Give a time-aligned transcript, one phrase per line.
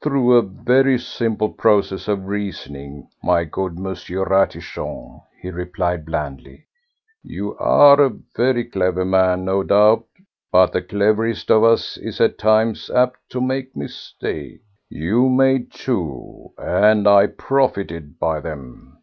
[0.00, 3.86] "Through a very simple process of reasoning, my good M.
[3.86, 6.66] Ratichon," he replied blandly.
[7.24, 10.06] "You are a very clever man, no doubt,
[10.52, 14.62] but the cleverest of us is at times apt to make a mistake.
[14.88, 19.02] You made two, and I profited by them.